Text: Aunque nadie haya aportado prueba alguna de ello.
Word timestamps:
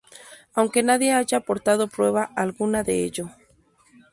Aunque 0.55 0.81
nadie 0.81 1.13
haya 1.13 1.37
aportado 1.37 1.87
prueba 1.87 2.23
alguna 2.35 2.81
de 2.81 3.03
ello. 3.03 3.29